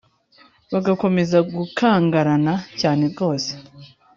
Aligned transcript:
bagakomeza 0.71 1.37
gukangarana 1.55 2.53
cyane 2.79 3.03
rwose 3.13 3.51